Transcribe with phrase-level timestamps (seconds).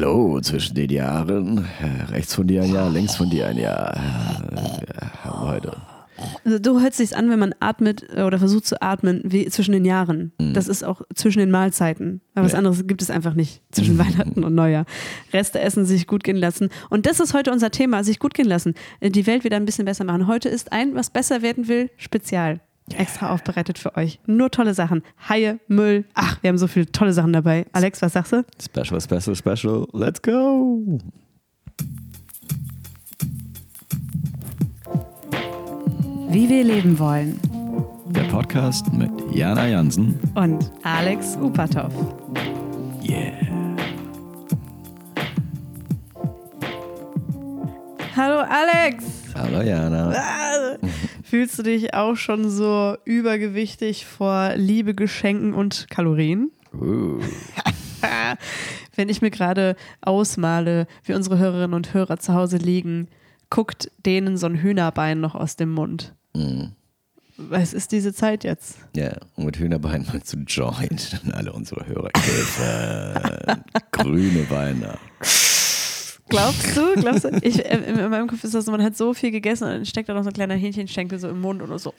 [0.00, 1.66] Hallo, zwischen den Jahren.
[2.08, 3.94] Rechts von dir ein Jahr, links von dir ein Jahr.
[3.98, 5.76] Haben wir heute.
[6.42, 9.84] Also du hört sich an, wenn man atmet oder versucht zu atmen, wie zwischen den
[9.84, 10.32] Jahren.
[10.54, 12.22] Das ist auch zwischen den Mahlzeiten.
[12.34, 12.58] Aber was Ja.
[12.58, 14.86] anderes gibt es einfach nicht zwischen Weihnachten und Neujahr.
[15.34, 16.70] Reste essen, sich gut gehen lassen.
[16.88, 18.72] Und das ist heute unser Thema, sich gut gehen lassen.
[19.02, 20.26] Die Welt wieder ein bisschen besser machen.
[20.26, 22.60] Heute ist ein, was besser werden will, Spezial.
[22.92, 24.18] Extra aufbereitet für euch.
[24.26, 25.02] Nur tolle Sachen.
[25.28, 26.04] Haie, Müll.
[26.14, 27.66] Ach, wir haben so viele tolle Sachen dabei.
[27.72, 28.44] Alex, was sagst du?
[28.60, 29.86] Special, special, special.
[29.92, 30.98] Let's go.
[36.30, 37.40] Wie wir leben wollen.
[38.08, 40.18] Der Podcast mit Jana Jansen.
[40.34, 41.92] Und Alex Upatov.
[43.02, 43.32] Yeah.
[48.16, 49.04] Hallo Alex!
[49.34, 50.76] Hallo Jana.
[51.30, 56.50] Fühlst du dich auch schon so übergewichtig vor Liebe, Geschenken und Kalorien?
[56.74, 57.20] Uh.
[58.96, 63.06] Wenn ich mir gerade ausmale, wie unsere Hörerinnen und Hörer zu Hause liegen,
[63.48, 66.16] guckt denen so ein Hühnerbein noch aus dem Mund.
[66.34, 66.64] Mm.
[67.36, 68.78] Was ist diese Zeit jetzt?
[68.96, 71.22] Ja, und mit Hühnerbein meinst du Joint.
[71.32, 72.10] Alle unsere Hörer.
[73.92, 74.98] Grüne Beine.
[76.30, 76.94] Glaubst du?
[76.94, 77.28] Glaubst du?
[77.42, 79.70] Ich, äh, in, in meinem Kopf ist das so, man hat so viel gegessen und
[79.70, 81.92] dann steckt da noch so ein kleiner Hähnchenschenkel so im Mund oder so.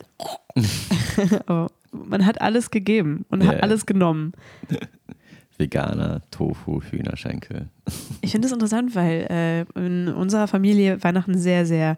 [1.46, 3.50] Aber man hat alles gegeben und Ja.
[3.52, 4.34] hat alles genommen.
[5.58, 7.68] Veganer, Tofu, Hühnerschenkel.
[8.22, 11.98] Ich finde es interessant, weil äh, in unserer Familie Weihnachten sehr, sehr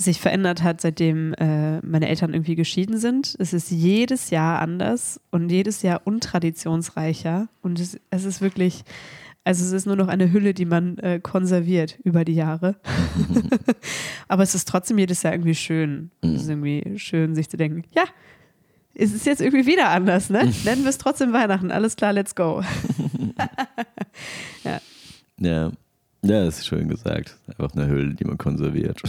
[0.00, 3.34] sich verändert hat, seitdem äh, meine Eltern irgendwie geschieden sind.
[3.40, 7.48] Es ist jedes Jahr anders und jedes Jahr untraditionsreicher.
[7.62, 8.84] Und es, es ist wirklich,
[9.48, 12.76] also es ist nur noch eine Hülle, die man äh, konserviert über die Jahre.
[14.28, 16.10] Aber es ist trotzdem jedes Jahr irgendwie schön.
[16.20, 18.04] Es ist irgendwie schön, sich zu denken, ja,
[18.94, 20.52] es ist jetzt irgendwie wieder anders, ne?
[20.66, 21.70] Nennen wir es trotzdem Weihnachten.
[21.70, 22.62] Alles klar, let's go.
[24.64, 24.80] Ja.
[25.40, 25.70] Ja,
[26.44, 27.38] das ist schön gesagt.
[27.46, 29.00] Einfach eine Hülle, die man konserviert.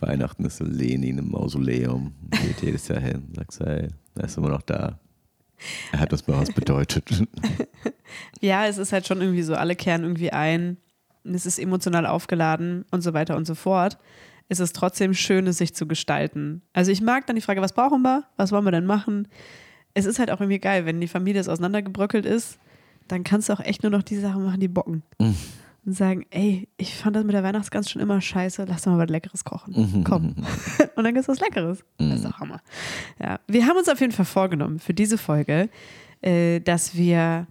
[0.00, 2.14] Weihnachten ist so Lenin im Mausoleum.
[2.30, 4.98] Geht jedes Jahr hin, sagt hey, er ist immer noch da.
[5.92, 7.24] Er hat uns mal was bedeutet.
[8.40, 10.78] Ja, es ist halt schon irgendwie so, alle kehren irgendwie ein.
[11.24, 13.98] Es ist emotional aufgeladen und so weiter und so fort.
[14.48, 16.62] Es ist trotzdem schön, es sich zu gestalten.
[16.72, 18.24] Also ich mag dann die Frage, was brauchen wir?
[18.36, 19.28] Was wollen wir denn machen?
[19.94, 22.58] Es ist halt auch irgendwie geil, wenn die Familie jetzt auseinandergebröckelt ist,
[23.08, 25.02] dann kannst du auch echt nur noch die Sachen machen, die bocken.
[25.86, 28.98] Und sagen, ey, ich fand das mit der Weihnachtsgans schon immer scheiße, lass doch mal
[28.98, 30.02] was Leckeres kochen.
[30.04, 30.34] Komm.
[30.96, 31.84] und dann gibt es was Leckeres.
[31.98, 32.60] Das ist doch Hammer.
[33.22, 33.38] Ja.
[33.46, 35.68] Wir haben uns auf jeden Fall vorgenommen für diese Folge,
[36.22, 37.46] äh, dass wir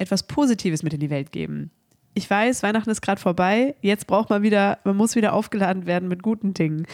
[0.00, 1.70] etwas Positives mit in die Welt geben.
[2.14, 3.74] Ich weiß, Weihnachten ist gerade vorbei.
[3.82, 6.86] Jetzt braucht man wieder, man muss wieder aufgeladen werden mit guten Dingen.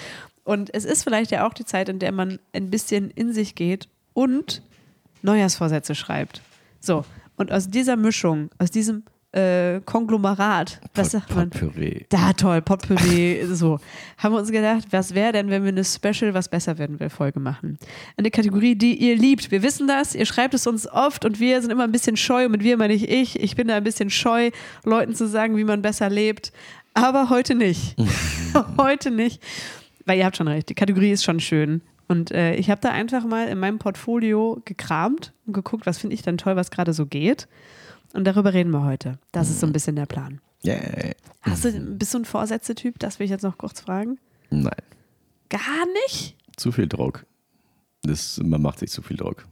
[0.44, 3.55] Und es ist vielleicht ja auch die Zeit, in der man ein bisschen in sich
[3.55, 4.62] geht und
[5.22, 6.43] Neujahrsvorsätze schreibt.
[6.81, 7.05] So,
[7.37, 9.05] und aus dieser Mischung, aus diesem
[9.37, 11.51] äh, Konglomerat, was sagt man?
[11.51, 12.07] Potpourri.
[12.09, 13.79] Da toll, Potpourri, so.
[14.17, 17.11] Haben wir uns gedacht, was wäre denn, wenn wir eine Special, was besser werden will,
[17.11, 17.79] Folge machen?
[18.17, 19.51] Eine Kategorie, die ihr liebt.
[19.51, 22.47] Wir wissen das, ihr schreibt es uns oft und wir sind immer ein bisschen scheu.
[22.47, 23.39] Und mit wir meine ich ich.
[23.39, 24.51] Ich bin da ein bisschen scheu,
[24.85, 26.53] Leuten zu sagen, wie man besser lebt.
[26.95, 27.95] Aber heute nicht.
[28.79, 29.43] heute nicht.
[30.07, 31.83] Weil ihr habt schon recht, die Kategorie ist schon schön.
[32.09, 36.15] Und äh, ich habe da einfach mal in meinem Portfolio gekramt und geguckt, was finde
[36.15, 37.49] ich denn toll, was gerade so geht.
[38.12, 39.19] Und darüber reden wir heute.
[39.33, 40.41] Das ist so ein bisschen der Plan.
[40.65, 41.12] Yeah.
[41.43, 42.99] Hast du, bist du ein Vorsätze-Typ?
[42.99, 44.19] Das will ich jetzt noch kurz fragen.
[44.50, 44.71] Nein,
[45.49, 46.37] Gar nicht?
[46.56, 47.27] zu viel Druck.
[48.03, 49.47] Das, man macht sich zu viel Druck.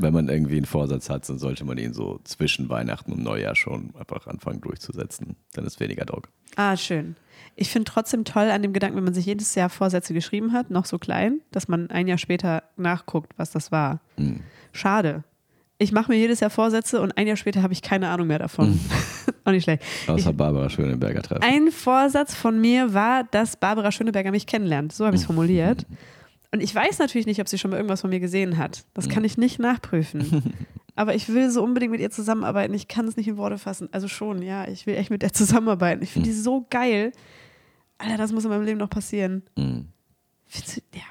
[0.00, 3.56] Wenn man irgendwie einen Vorsatz hat, dann sollte man ihn so zwischen Weihnachten und Neujahr
[3.56, 5.34] schon einfach anfangen durchzusetzen.
[5.54, 6.28] Dann ist weniger Druck.
[6.54, 7.16] Ah, schön.
[7.56, 10.70] Ich finde trotzdem toll an dem Gedanken, wenn man sich jedes Jahr Vorsätze geschrieben hat,
[10.70, 14.00] noch so klein, dass man ein Jahr später nachguckt, was das war.
[14.72, 15.24] Schade.
[15.78, 18.38] Ich mache mir jedes Jahr Vorsätze und ein Jahr später habe ich keine Ahnung mehr
[18.38, 18.80] davon.
[19.44, 19.82] Auch nicht schlecht.
[20.06, 21.42] Außer Barbara Schöneberger treffen.
[21.42, 24.92] Ein Vorsatz von mir war, dass Barbara Schöneberger mich kennenlernt.
[24.92, 25.86] So habe ich es formuliert.
[26.52, 28.86] Und ich weiß natürlich nicht, ob sie schon mal irgendwas von mir gesehen hat.
[28.94, 30.54] Das kann ich nicht nachprüfen.
[30.94, 32.72] Aber ich will so unbedingt mit ihr zusammenarbeiten.
[32.72, 33.88] Ich kann es nicht in Worte fassen.
[33.92, 36.02] Also schon, ja, ich will echt mit der zusammenarbeiten.
[36.02, 37.12] Ich finde die so geil.
[37.98, 39.42] Alter, das muss in meinem Leben noch passieren.
[39.56, 39.88] Mhm.
[40.94, 41.02] Ja.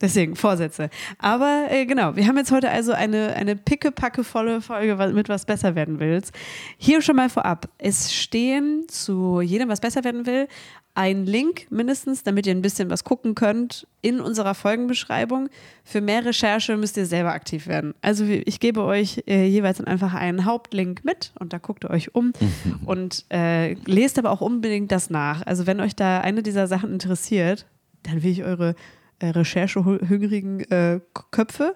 [0.00, 0.88] Deswegen, Vorsätze.
[1.18, 5.74] Aber äh, genau, wir haben jetzt heute also eine, eine pickepackevolle Folge mit was besser
[5.74, 6.32] werden willst.
[6.78, 7.68] Hier schon mal vorab.
[7.76, 10.48] Es stehen zu jedem, was besser werden will,
[10.94, 15.48] ein Link mindestens, damit ihr ein bisschen was gucken könnt in unserer Folgenbeschreibung.
[15.84, 17.94] Für mehr Recherche müsst ihr selber aktiv werden.
[18.00, 21.90] Also ich gebe euch äh, jeweils dann einfach einen Hauptlink mit und da guckt ihr
[21.90, 22.32] euch um
[22.86, 25.46] und äh, lest aber auch unbedingt das nach.
[25.46, 27.66] Also wenn euch da eine dieser Sachen interessiert,
[28.02, 28.74] dann will ich eure
[29.20, 31.00] äh, recherchehungrigen äh,
[31.30, 31.74] Köpfe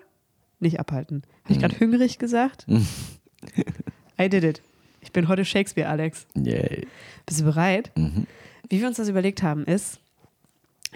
[0.60, 1.22] nicht abhalten.
[1.44, 2.66] Habe ich gerade hungrig gesagt?
[4.20, 4.62] I did it.
[5.00, 6.26] Ich bin heute Shakespeare, Alex.
[6.34, 6.86] Yay.
[7.26, 7.92] Bist du bereit?
[7.96, 8.26] Mhm.
[8.68, 10.00] Wie wir uns das überlegt haben, ist,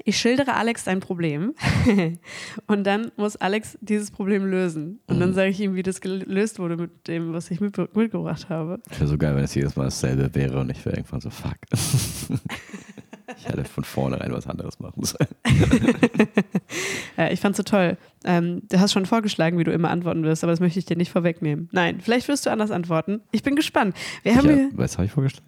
[0.05, 1.55] ich schildere Alex ein Problem
[2.67, 5.01] und dann muss Alex dieses Problem lösen.
[5.07, 8.49] Und dann sage ich ihm, wie das gelöst wurde mit dem, was ich mit, mitgebracht
[8.49, 8.81] habe.
[8.91, 11.59] Wäre so geil, wenn es jedes Mal dasselbe wäre und ich wäre irgendwann so, fuck.
[13.39, 15.29] ich hätte von vornherein was anderes machen sollen.
[17.17, 17.97] Ja, ich fand's so toll.
[18.25, 20.97] Ähm, du hast schon vorgeschlagen, wie du immer antworten wirst, aber das möchte ich dir
[20.97, 21.69] nicht vorwegnehmen.
[21.73, 23.23] Nein, vielleicht wirst du anders antworten.
[23.33, 23.97] Ich bin gespannt.
[24.23, 25.43] Wir haben Ja, was habe ich vorgestellt?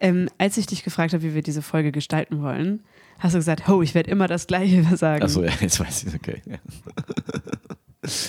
[0.00, 2.80] ähm, als ich dich gefragt habe, wie wir diese Folge gestalten wollen,
[3.20, 5.22] hast du gesagt, oh, ich werde immer das Gleiche sagen.
[5.22, 6.42] Achso, ja, jetzt weiß ich, okay.
[6.46, 6.56] Ja,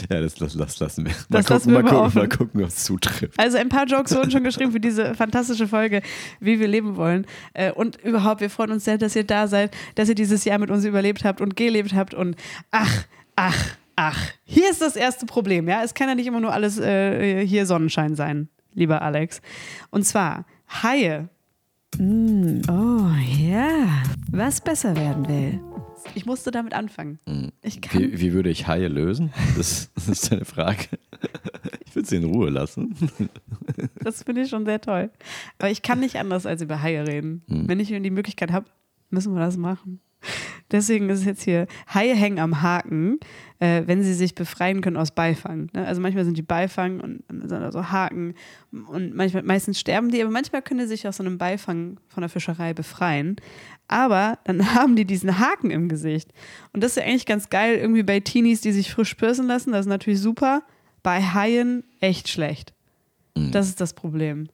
[0.09, 1.13] ja das, das, das lassen wir.
[1.29, 3.39] Das mal lassen wir gucken, mal mal gucken, mal gucken, ob es zutrifft.
[3.39, 6.01] Also ein paar Jokes wurden schon geschrieben für diese fantastische Folge,
[6.39, 7.25] wie wir leben wollen.
[7.53, 10.57] Äh, Und überhaupt, wir freuen uns sehr, dass ihr da seid, dass ihr dieses Jahr
[10.57, 12.13] mit uns überlebt habt und gelebt habt.
[12.15, 12.35] Und
[12.71, 13.05] ach,
[13.35, 15.67] ach, ach, hier ist das erste Problem.
[15.69, 19.41] Ja, es kann ja nicht immer nur alles äh, hier Sonnenschein sein, lieber Alex.
[19.91, 20.45] Und zwar
[20.81, 21.29] Haie.
[21.97, 25.59] Mm, oh ja, was besser werden will.
[26.19, 27.17] Ich musste damit anfangen.
[27.25, 27.47] Kann
[27.93, 29.31] Wie, wie würde ich Haie lösen?
[29.55, 30.99] Das, das ist eine Frage.
[31.85, 32.93] Ich würde sie in Ruhe lassen.
[34.03, 35.11] Das finde ich schon sehr toll.
[35.59, 37.43] Aber ich kann nicht anders als über Haie reden.
[37.47, 38.65] Wenn ich die Möglichkeit habe,
[39.09, 40.01] müssen wir das machen.
[40.71, 43.19] Deswegen ist es jetzt hier, Haie hängen am Haken,
[43.59, 45.69] äh, wenn sie sich befreien können aus Beifang.
[45.73, 45.85] Ne?
[45.85, 48.35] Also manchmal sind die Beifang und sind da so Haken
[48.71, 52.21] und manchmal, meistens sterben die, aber manchmal können die sich aus so einem Beifang von
[52.21, 53.37] der Fischerei befreien.
[53.87, 56.31] Aber dann haben die diesen Haken im Gesicht.
[56.73, 59.71] Und das ist ja eigentlich ganz geil, irgendwie bei Teenies, die sich frisch piercen lassen,
[59.71, 60.63] das ist natürlich super.
[61.01, 62.73] Bei Haien echt schlecht.
[63.51, 64.49] Das ist das Problem.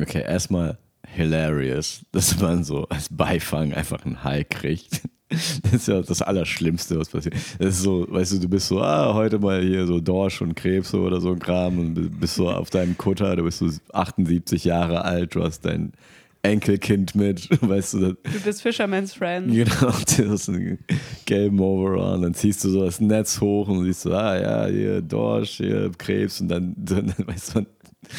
[0.00, 0.78] Okay, erstmal
[1.14, 5.02] hilarious, dass man so als Beifang einfach einen Hai kriegt.
[5.62, 7.36] Das ist ja das Allerschlimmste, was passiert.
[7.60, 10.56] Das ist so, weißt du, du bist so, ah, heute mal hier so Dorsch und
[10.56, 14.64] Krebs oder so ein Kram und bist so auf deinem Kutter, du bist so 78
[14.64, 15.92] Jahre alt, du hast dein
[16.42, 19.52] Enkelkind mit, weißt du, das, Du bist Fisherman's Friend.
[19.52, 20.78] Genau, das ist ein
[21.26, 22.16] gelben Overall.
[22.16, 25.58] Und dann ziehst du so das Netz hoch und siehst so, ah ja, hier Dorsch,
[25.58, 26.40] hier Krebs.
[26.40, 27.66] Und dann, dann weißt du,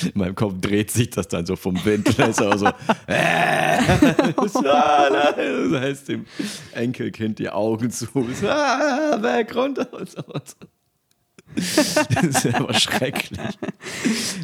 [0.03, 2.07] in meinem Kopf dreht sich das dann so vom Wind.
[2.17, 2.67] Dann ist aber so,
[3.07, 3.77] äh,
[4.35, 4.55] das
[5.81, 6.25] heißt dem
[6.73, 8.07] Enkelkind die Augen zu.
[8.45, 9.87] Ah, weg, runter.
[9.93, 10.21] Und so.
[10.23, 10.55] Und so.
[11.55, 13.39] Das ist einfach schrecklich.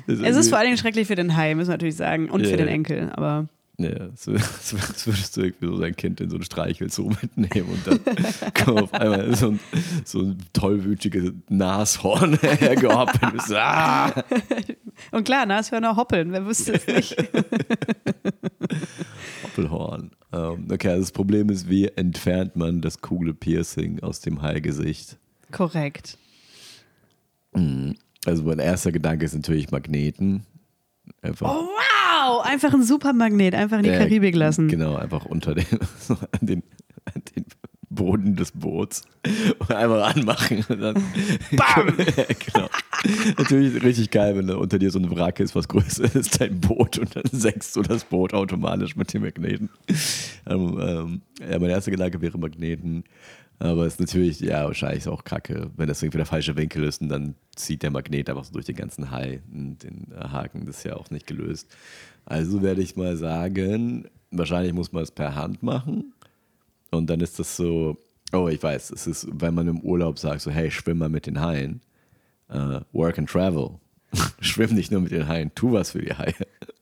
[0.08, 2.44] Das Es ist vor allen Dingen schrecklich für den Hai, müssen wir natürlich sagen, und
[2.44, 2.74] Ja, für den ja.
[2.74, 3.12] Enkel.
[3.14, 3.48] Aber
[3.80, 4.74] Ja, so, als
[5.06, 8.00] würdest du irgendwie so sein Kind in so ein Streichelzoo mitnehmen und dann
[8.54, 9.60] kommt auf einmal so ein,
[10.04, 13.22] so ein tollwütiges Nashorn hergehoppelt.
[13.24, 14.24] und bist ah!
[15.12, 17.16] und klar, Nashörner hoppeln, wer wüsste es nicht.
[19.44, 20.12] Hoppelhorn.
[20.34, 25.18] Ähm, okay, also das Problem ist, wie entfernt man das coole Piercing aus dem Haigesicht?
[25.52, 26.18] Korrekt.
[28.26, 30.46] Also mein erster Gedanke ist natürlich Magneten.
[31.22, 31.87] Einfach, Oh, wow!
[32.48, 34.68] Einfach ein Supermagnet, einfach in die Ja, Karibik lassen.
[34.70, 35.66] Genau, einfach unter den,
[36.10, 36.18] an
[36.48, 36.64] den,
[37.14, 37.46] an den
[37.90, 39.04] Boden des Boots
[39.60, 40.96] und einfach anmachen und dann.
[41.52, 41.88] Bam!
[41.98, 42.70] genau.
[43.38, 46.30] Natürlich richtig geil, wenn da unter dir so ein Wrack ist, was größer ist als
[46.32, 49.70] dein Boot und dann senkst du das Boot automatisch mit den Magneten.
[50.48, 53.04] Ähm, ähm, ja, mein erster Gedanke wäre Magneten.
[53.60, 57.02] Aber es ist natürlich, ja, wahrscheinlich auch kacke, wenn das irgendwie der falsche Winkel ist
[57.02, 60.66] und dann zieht der Magnet einfach so durch den ganzen Hai und den Haken.
[60.66, 61.68] Das ist ja auch nicht gelöst.
[62.26, 66.14] Also werde ich mal sagen, wahrscheinlich muss man es per Hand machen.
[66.92, 67.98] Und dann ist das so,
[68.32, 71.26] oh, ich weiß, es ist, wenn man im Urlaub sagt, so, hey, schwimm mal mit
[71.26, 71.82] den Haien.
[72.50, 73.80] Äh, work and travel.
[74.40, 76.36] Schwimm nicht nur mit den Haien, tu was für die Haie.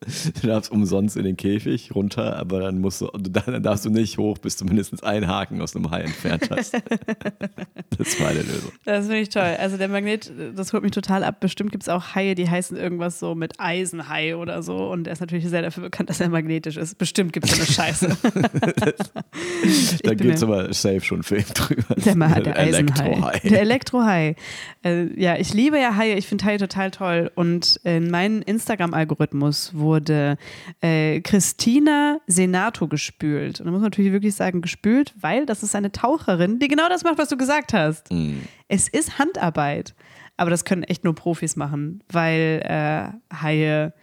[0.41, 4.17] Du darfst umsonst in den Käfig runter, aber dann musst du, dann darfst du nicht
[4.17, 6.75] hoch, bis du mindestens einen Haken aus einem Hai entfernt hast.
[7.97, 8.71] Das ist meine Lösung.
[8.83, 9.55] Das finde ich toll.
[9.57, 11.39] Also der Magnet, das holt mich total ab.
[11.39, 14.91] Bestimmt gibt es auch Haie, die heißen irgendwas so mit Eisenhai oder so.
[14.91, 16.97] Und er ist natürlich sehr dafür bekannt, dass er magnetisch ist.
[16.97, 18.17] Bestimmt gibt es so eine Scheiße.
[20.03, 21.95] Da gibt es aber safe schon einen Film drüber.
[21.95, 23.05] Der, Ma der Eisenhai.
[23.05, 23.39] Elektrohai.
[23.43, 24.35] Der Elektrohai.
[24.83, 26.15] Äh, ja, ich liebe ja Haie.
[26.15, 27.31] Ich finde Haie total toll.
[27.35, 30.37] Und in meinen Instagram-Algorithmus wurde
[30.81, 33.59] äh, Christina Senato gespült.
[33.59, 36.89] Und da muss man natürlich wirklich sagen, gespült, weil das ist eine Taucherin, die genau
[36.89, 38.11] das macht, was du gesagt hast.
[38.11, 38.41] Mhm.
[38.67, 39.95] Es ist Handarbeit.
[40.37, 43.93] Aber das können echt nur Profis machen, weil äh, Haie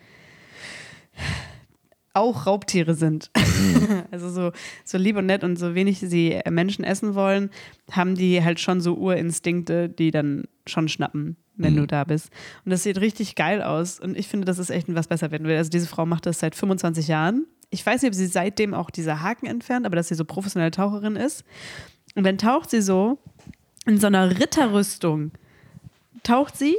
[2.14, 3.30] auch Raubtiere sind.
[4.10, 4.52] also so,
[4.84, 7.50] so lieb und nett und so wenig sie Menschen essen wollen,
[7.90, 11.78] haben die halt schon so Urinstinkte, die dann schon schnappen, wenn Mhm.
[11.78, 12.30] du da bist.
[12.64, 14.00] Und das sieht richtig geil aus.
[14.00, 15.56] Und ich finde, das ist echt was besser werden will.
[15.56, 17.46] Also diese Frau macht das seit 25 Jahren.
[17.70, 20.70] Ich weiß nicht, ob sie seitdem auch diese Haken entfernt, aber dass sie so professionelle
[20.70, 21.44] Taucherin ist.
[22.14, 23.18] Und dann taucht sie so
[23.86, 25.32] in so einer Ritterrüstung
[26.22, 26.76] taucht sie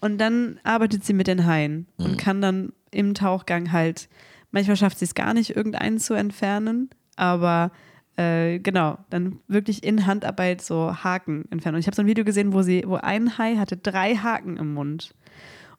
[0.00, 4.08] und dann arbeitet sie mit den Haien und kann dann im Tauchgang halt,
[4.52, 7.72] manchmal schafft sie es gar nicht, irgendeinen zu entfernen, aber
[8.18, 11.76] äh, genau, dann wirklich in Handarbeit so Haken entfernen.
[11.76, 14.56] Und ich habe so ein Video gesehen, wo sie, wo ein Hai hatte drei Haken
[14.56, 15.14] im Mund.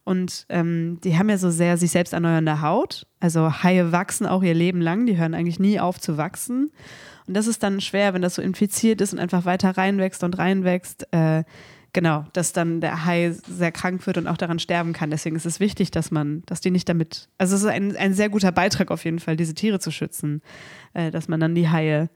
[0.06, 3.06] Und ähm, die haben ja so sehr sich selbst erneuernde Haut.
[3.20, 6.72] Also Haie wachsen auch ihr Leben lang, die hören eigentlich nie auf zu wachsen.
[7.28, 10.38] Und das ist dann schwer, wenn das so infiziert ist und einfach weiter reinwächst und
[10.38, 11.12] reinwächst.
[11.12, 11.44] Äh,
[11.92, 15.12] genau, dass dann der Hai sehr krank wird und auch daran sterben kann.
[15.12, 18.14] Deswegen ist es wichtig, dass man, dass die nicht damit, also es ist ein, ein
[18.14, 20.42] sehr guter Beitrag auf jeden Fall, diese Tiere zu schützen,
[20.94, 22.10] äh, dass man dann die Haie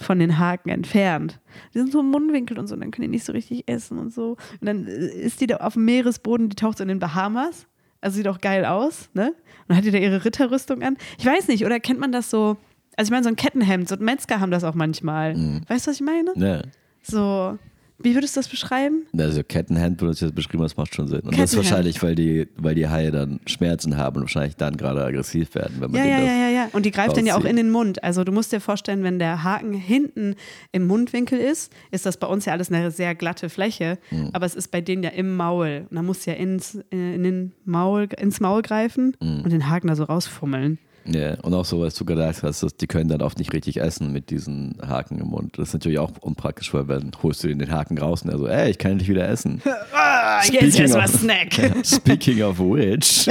[0.00, 1.40] von den Haken entfernt.
[1.74, 3.98] Die sind so im Mundwinkel und so, und dann können die nicht so richtig essen
[3.98, 4.36] und so.
[4.60, 7.66] Und dann äh, ist die da auf dem Meeresboden, die taucht so in den Bahamas.
[8.00, 9.28] Also sieht auch geil aus, ne?
[9.28, 9.34] Und
[9.68, 10.96] dann hat die da ihre Ritterrüstung an.
[11.18, 12.56] Ich weiß nicht, oder kennt man das so?
[12.96, 15.34] Also ich meine, so ein Kettenhemd, so Metzger haben das auch manchmal.
[15.68, 16.32] Weißt du, was ich meine?
[16.36, 16.62] Ja.
[17.02, 17.58] So,
[18.02, 19.06] wie würdest du das beschreiben?
[19.16, 21.20] Also Kettenhand, du das jetzt beschrieben hast, macht schon Sinn.
[21.20, 24.76] Und das ist wahrscheinlich, weil die, weil die Haie dann Schmerzen haben und wahrscheinlich dann
[24.76, 26.68] gerade aggressiv werden, wenn man Ja, ja, das ja, ja, ja.
[26.72, 27.50] Und die greift dann ja auch rauszieht.
[27.50, 28.02] in den Mund.
[28.02, 30.34] Also du musst dir vorstellen, wenn der Haken hinten
[30.72, 33.98] im Mundwinkel ist, ist das bei uns ja alles eine sehr glatte Fläche.
[34.10, 34.30] Mhm.
[34.32, 35.86] Aber es ist bei denen ja im Maul.
[35.90, 39.42] Und dann musst du ja ins, äh, in den Maul, ins Maul greifen Mhm.
[39.42, 40.78] und den Haken da so rausfummeln.
[41.06, 43.80] Ja, und auch so, was du gesagt hast, dass die können dann oft nicht richtig
[43.80, 45.58] essen mit diesen Haken im Mund.
[45.58, 48.46] Das ist natürlich auch unpraktisch, weil dann holst du den Haken raus und er so,
[48.46, 49.62] ey, ich kann nicht wieder essen.
[49.92, 51.52] Ah, jetzt erstmal Snack.
[51.84, 53.28] Speaking of which,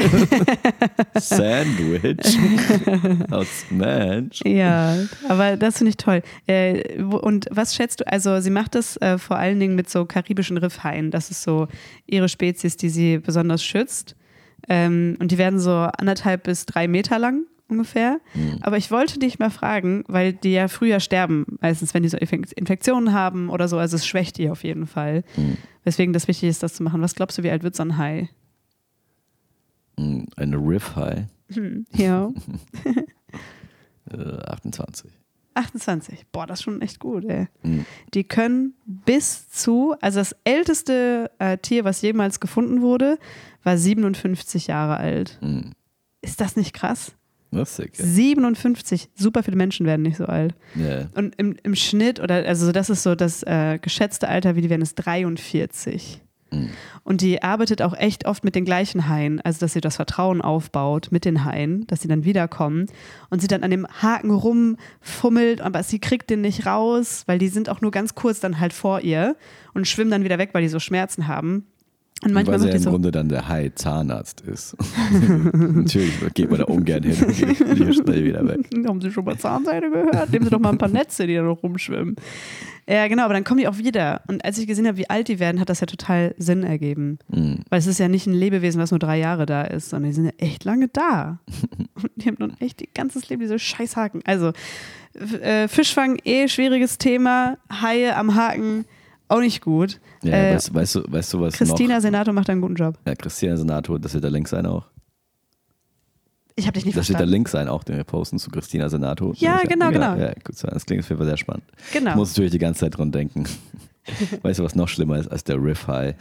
[1.16, 2.38] Sandwich
[3.32, 4.42] aus Mensch.
[4.46, 4.98] Ja,
[5.28, 6.22] aber das finde ich toll.
[6.48, 8.08] Äh, wo- und was schätzt du?
[8.08, 11.12] Also, sie macht das äh, vor allen Dingen mit so karibischen Riffhaien.
[11.12, 11.68] Das ist so
[12.06, 14.16] ihre Spezies, die sie besonders schützt.
[14.68, 18.20] Ähm, und die werden so anderthalb bis drei Meter lang ungefähr.
[18.62, 22.18] Aber ich wollte dich mal fragen, weil die ja früher sterben, meistens, wenn die so
[22.18, 23.78] Infek- Infektionen haben oder so.
[23.78, 25.24] Also, es schwächt die auf jeden Fall.
[25.84, 27.02] Weswegen das wichtig ist, das zu machen.
[27.02, 28.30] Was glaubst du, wie alt wird so ein Hai?
[29.98, 31.26] Mm, Eine Riff High,
[31.94, 32.32] Ja.
[34.12, 35.12] äh, 28.
[35.56, 36.26] 28.
[36.32, 37.48] Boah, das ist schon echt gut, ey.
[37.64, 37.86] Mhm.
[38.14, 43.18] Die können bis zu, also das älteste äh, Tier, was jemals gefunden wurde,
[43.64, 45.38] war 57 Jahre alt.
[45.42, 45.72] Mm,
[46.22, 47.14] Ist das nicht krass?
[47.51, 48.00] Das ist sick.
[48.00, 48.06] ja.
[48.06, 49.10] 57.
[49.15, 50.56] Super viele Menschen werden nicht so alt.
[50.75, 51.08] Ja.
[51.15, 54.70] Und im, im Schnitt, oder also das ist so das äh, geschätzte Alter, wie die
[54.70, 56.22] werden, ist 43.
[56.51, 56.70] Mhm.
[57.03, 60.41] Und die arbeitet auch echt oft mit den gleichen Haien, also dass sie das Vertrauen
[60.41, 62.88] aufbaut mit den Haien, dass sie dann wiederkommen
[63.29, 67.50] und sie dann an dem Haken rumfummelt, aber sie kriegt den nicht raus, weil die
[67.50, 69.36] sind auch nur ganz kurz dann halt vor ihr
[69.74, 71.68] und schwimmen dann wieder weg, weil die so Schmerzen haben.
[72.22, 74.76] Und manchmal Weil macht ja die im so, Grunde dann der Hai-Zahnarzt ist.
[75.54, 78.70] Natürlich geht man da ungern hin und geht geht schnell wieder weg.
[78.88, 80.30] Haben Sie schon mal Zahnseide gehört?
[80.30, 82.18] Nehmen Sie doch mal ein paar Netze, die da noch rumschwimmen.
[82.90, 84.22] Ja, genau, aber dann kommen die auch wieder.
[84.28, 87.20] Und als ich gesehen habe, wie alt die werden, hat das ja total Sinn ergeben.
[87.30, 87.56] Mm.
[87.70, 90.16] Weil es ist ja nicht ein Lebewesen, was nur drei Jahre da ist, sondern die
[90.16, 91.40] sind ja echt lange da.
[91.96, 94.24] Und die haben nun echt ihr ganzes Leben diese Scheißhaken.
[94.26, 94.52] Also,
[95.42, 97.58] äh, Fischfang, eh schwieriges Thema.
[97.72, 98.86] Haie am Haken,
[99.29, 100.00] auch nicht gut.
[100.24, 102.01] Ja, Äh, weißt, weißt, du, weißt du, was Christina noch?
[102.01, 102.98] Senator macht einen guten Job.
[103.07, 104.86] Ja, Christina Senator, das wird der Link sein auch.
[106.55, 107.31] Ich habe dich nicht Das wird der verstanden.
[107.31, 109.33] Link sein auch, den wir posten zu Christina Senator.
[109.38, 110.15] Ja, genau, genau.
[110.15, 111.63] Ja, gut, das klingt auf jeden Fall sehr spannend.
[111.88, 112.15] Ich Genau.
[112.17, 113.45] muss natürlich die ganze Zeit dran denken.
[114.41, 116.15] weißt du, was noch schlimmer ist als der Riff High?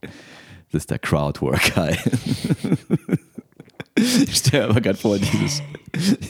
[0.00, 1.98] Das ist der Crowdwork High.
[4.00, 5.60] Ich stelle mir aber gerade vor, dieses,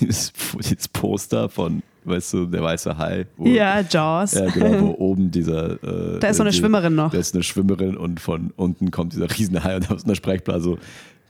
[0.00, 3.26] dieses, dieses Poster von, weißt du, der weiße Hai.
[3.36, 4.32] Wo, Ja, Jaws.
[4.34, 5.72] Ja, genau, wo oben dieser.
[5.82, 7.10] Äh, Da ist so eine die- Schwimmerin noch.
[7.12, 10.78] Da ist eine Schwimmerin und von unten kommt dieser Riesenhai und aus einer Sprechblase so.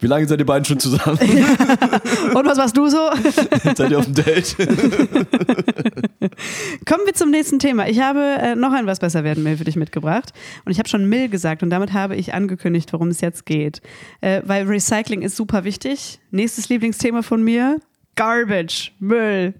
[0.00, 1.18] Wie lange seid ihr beiden schon zusammen?
[1.18, 3.10] Und was machst du so?
[3.74, 4.56] seid ihr auf dem Date?
[6.86, 7.88] Kommen wir zum nächsten Thema.
[7.88, 10.32] Ich habe äh, noch ein Was besser werden Mill für dich mitgebracht.
[10.64, 13.80] Und ich habe schon Mill gesagt und damit habe ich angekündigt, worum es jetzt geht.
[14.20, 16.20] Äh, weil Recycling ist super wichtig.
[16.30, 17.78] Nächstes Lieblingsthema von mir.
[18.14, 19.54] Garbage, Müll,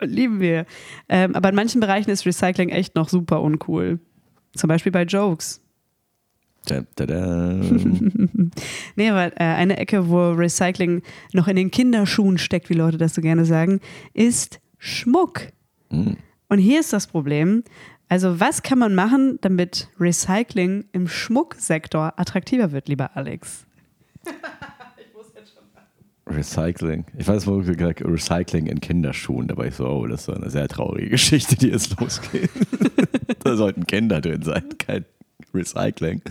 [0.00, 0.66] lieben wir.
[1.08, 3.98] Ähm, aber in manchen Bereichen ist Recycling echt noch super uncool.
[4.54, 5.60] Zum Beispiel bei Jokes.
[6.66, 7.60] Da, da, da.
[8.96, 13.14] Nee, aber äh, eine Ecke, wo Recycling noch in den Kinderschuhen steckt, wie Leute das
[13.14, 13.80] so gerne sagen,
[14.12, 15.48] ist Schmuck.
[15.90, 16.16] Hm.
[16.48, 17.64] Und hier ist das Problem.
[18.08, 23.66] Also, was kann man machen, damit Recycling im Schmucksektor attraktiver wird, lieber Alex?
[26.26, 27.04] Recycling.
[27.18, 29.48] Ich weiß, wo gesagt Recycling in Kinderschuhen.
[29.48, 32.50] Da war ich so, oh, das ist eine sehr traurige Geschichte, die jetzt losgeht.
[33.44, 35.04] da sollten Kinder drin sein, kein
[35.52, 36.22] Recycling.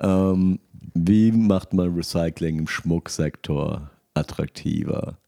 [0.00, 0.58] Ähm,
[0.94, 5.18] wie macht man Recycling im Schmucksektor attraktiver?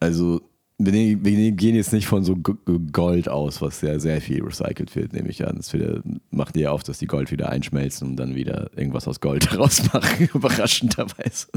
[0.00, 0.40] Also,
[0.78, 4.94] wir, ne- wir gehen jetzt nicht von so Gold aus, was ja sehr viel recycelt
[4.96, 5.56] wird, nehme ich an.
[5.56, 9.20] Das wieder, macht ihr auf, dass die Gold wieder einschmelzen und dann wieder irgendwas aus
[9.20, 11.48] Gold rausmachen, überraschenderweise.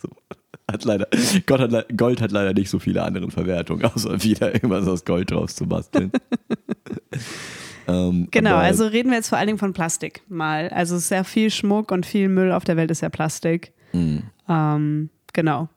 [0.70, 1.08] Hat leider,
[1.44, 5.30] Gott hat, Gold hat leider nicht so viele andere Verwertungen, außer wieder irgendwas aus Gold
[5.30, 6.12] draus zu basteln.
[7.88, 10.68] ähm, Genau, also reden wir jetzt vor allen Dingen von Plastik mal.
[10.68, 13.72] Also es ist sehr viel Schmuck und viel Müll auf der Welt ist ja Plastik.
[13.92, 14.22] Mhm.
[14.48, 15.68] Ähm, genau.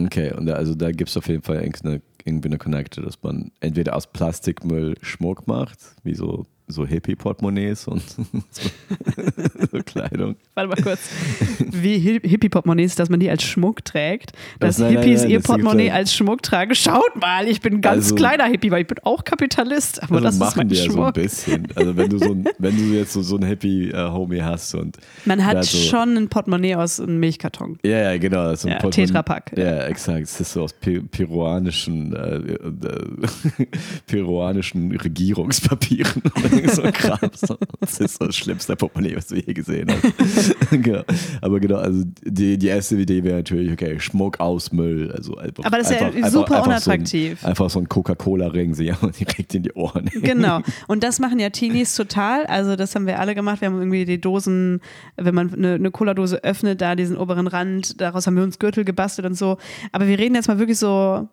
[0.00, 3.22] Okay, und da, also da gibt es auf jeden Fall irgendeine, irgendwie eine Connecte, dass
[3.22, 8.22] man entweder aus Plastikmüll Schmuck macht, wie so, so Hippie-Portemonnaies und so,
[9.72, 10.36] so Kleidung.
[10.54, 11.00] Warte mal kurz.
[11.70, 14.32] Wie Hi- Hippie-Portemonnaies, dass man die als Schmuck trägt.
[14.58, 16.74] Dass Das- nein, nein, Hippies nein, ihr das Portemonnaie ja- als Schmuck tragen.
[16.74, 20.02] Schaut mal, ich bin ein ganz Also- kleiner Hippie, weil ich bin auch Kapitalist.
[20.02, 21.14] Aber Also das ist machen mein die ja so ein Schmuck.
[21.14, 21.68] bisschen.
[21.74, 25.44] Also wenn du so ein, wenn du jetzt so, so ein Hippie-Homie hast und man
[25.44, 27.78] hat so, schon ein Portemonnaie aus einem Milchkarton.
[27.84, 28.44] Ja, ja, genau.
[28.44, 29.52] das ist So ein Ja, Tetrapack.
[29.56, 30.22] Ja, exakt.
[30.22, 33.66] Es ist so aus pe peruanischen, äh, äh,
[34.06, 36.22] peruanischen Regierungspapieren
[36.72, 37.18] so Kram.
[37.34, 37.56] So.
[37.80, 40.70] Das ist so das schlimmste Portemonnaie, was du je gesehen hast.
[40.70, 41.02] genau.
[41.40, 45.12] Aber genau, also die, die erste Idee wäre natürlich, okay, Schmuck aus Müll.
[45.12, 47.40] Also einfach, Aber das ist ja einfach, super einfach, unattraktiv.
[47.40, 50.10] So ein, einfach so ein Coca-Cola-Ring sich direkt in die Ohren.
[50.12, 50.60] Genau.
[50.88, 52.46] Und das machen ja Teenies total.
[52.46, 53.60] Also das haben wir alle gemacht.
[53.60, 54.80] Wir haben irgendwie die Dosen,
[55.16, 58.84] wenn man eine, eine Cola-Dose öffnet, da diesen oberen Rand, daraus haben wir uns Gürtel
[58.84, 59.58] gebastelt und so.
[59.92, 61.28] Aber wir reden jetzt mal wirklich so,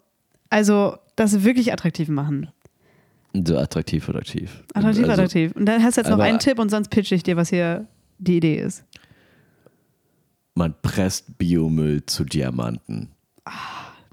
[0.50, 2.50] also das wirklich attraktiv machen.
[3.33, 4.63] So attraktiv, attraktiv.
[4.74, 5.51] Attraktiv, also, attraktiv.
[5.55, 7.88] Und dann hast du jetzt noch einen Tipp und sonst pitch ich dir, was hier
[8.17, 8.83] die Idee ist.
[10.55, 13.09] Man presst Biomüll zu Diamanten.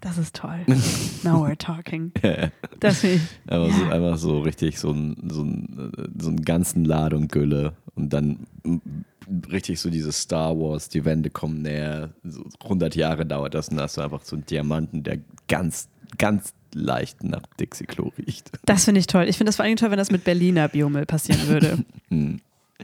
[0.00, 0.60] Das ist toll.
[1.24, 2.12] Now we're talking.
[2.78, 3.22] Das finde ich.
[3.52, 3.88] Aber so, Ja.
[3.90, 8.46] einfach so richtig so, ein, so, ein, so einen ganzen Ladung Gülle und dann
[9.50, 13.76] richtig so diese Star Wars, die Wände kommen näher, so 100 Jahre dauert das und
[13.76, 15.18] dann hast du einfach so einen Diamanten, der
[15.48, 18.50] ganz, ganz leicht nach Dixie-Klo riecht.
[18.64, 19.24] Das finde ich toll.
[19.28, 21.84] Ich finde das vor allem toll, wenn das mit Berliner Biomüll passieren würde.
[22.08, 22.40] Hm.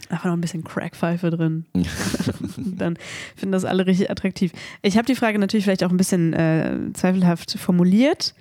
[0.08, 1.66] Einfach noch ein bisschen Crackpfeife drin.
[2.56, 2.98] Dann
[3.36, 4.50] finden das alle richtig attraktiv.
[4.80, 8.34] Ich habe die Frage natürlich vielleicht auch ein bisschen äh, zweifelhaft formuliert,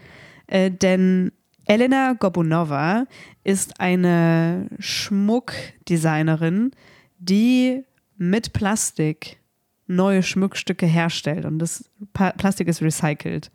[0.47, 1.31] äh, denn
[1.65, 3.05] Elena Gobunova
[3.43, 6.71] ist eine Schmuckdesignerin,
[7.19, 7.83] die
[8.17, 9.37] mit Plastik
[9.87, 13.51] neue Schmuckstücke herstellt und das Plastik ist recycelt.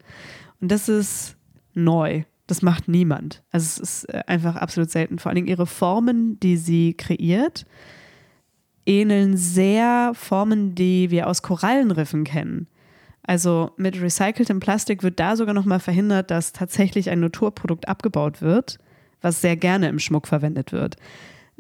[0.60, 1.36] Und das ist
[1.74, 2.24] neu.
[2.46, 3.42] Das macht niemand.
[3.50, 5.18] Also es ist äh, einfach absolut selten.
[5.18, 7.66] Vor allen Dingen ihre Formen, die sie kreiert,
[8.86, 12.68] ähneln sehr Formen, die wir aus Korallenriffen kennen.
[13.24, 18.78] Also mit recyceltem Plastik wird da sogar nochmal verhindert, dass tatsächlich ein Naturprodukt abgebaut wird,
[19.20, 20.96] was sehr gerne im Schmuck verwendet wird.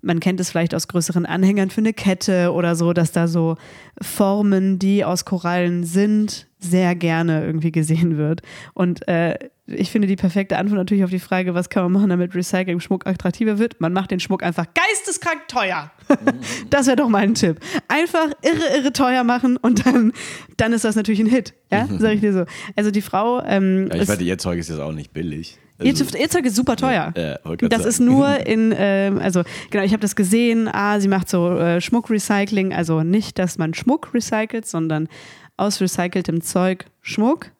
[0.02, 3.56] Man kennt es vielleicht aus größeren Anhängern für eine Kette oder so, dass da so
[4.00, 8.42] Formen, die aus Korallen sind, sehr gerne irgendwie gesehen wird.
[8.74, 12.10] Und äh, ich finde die perfekte Antwort natürlich auf die Frage, was kann man machen,
[12.10, 13.80] damit Recycling Schmuck attraktiver wird?
[13.80, 15.90] Man macht den Schmuck einfach geisteskrank teuer.
[16.70, 17.58] das wäre doch mal ein Tipp.
[17.88, 20.12] Einfach irre, irre teuer machen und dann,
[20.56, 21.54] dann ist das natürlich ein Hit.
[21.72, 22.44] Ja, sag ich dir so.
[22.76, 23.42] Also die Frau.
[23.44, 25.58] Ähm, Ja, ich meine, ihr Zeug ist jetzt auch nicht billig.
[25.80, 27.12] Ihr, Also, ihr Zeug ist super teuer.
[27.16, 31.08] Ja, grad das ist nur in, ähm, also genau, ich habe das gesehen, ah, sie
[31.08, 35.08] macht so äh, Schmuckrecycling, also nicht, dass man Schmuck recycelt, sondern
[35.56, 37.50] aus recyceltem Zeug Schmuck.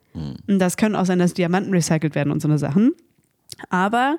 [0.49, 2.93] Und das können auch sein, dass Diamanten recycelt werden und so eine Sachen.
[3.71, 4.19] Aber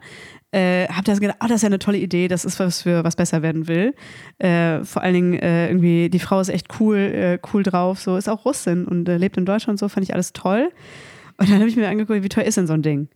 [0.52, 3.04] äh, habe das gedacht, ah, das ist ja eine tolle Idee, das ist was für
[3.04, 3.94] was besser werden will.
[4.40, 8.16] Äh, vor allen Dingen äh, irgendwie, die Frau ist echt cool, äh, cool drauf, so
[8.16, 10.72] ist auch Russin und äh, lebt in Deutschland und so, fand ich alles toll.
[11.40, 13.10] Und dann habe ich mir angeguckt, wie teuer ist denn so ein Ding?